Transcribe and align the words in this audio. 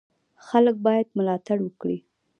خلک 0.47 0.75
باید 0.85 1.07
ملاتړ 1.17 1.57
وکړي. 1.63 1.97